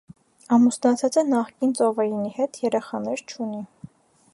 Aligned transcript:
Ամուսնացած 0.55 1.19
է 1.23 1.25
նախկին 1.33 1.75
ծովայինի 1.81 2.35
հետ, 2.39 2.61
երեխաներ 2.69 3.27
չունի։ 3.29 3.65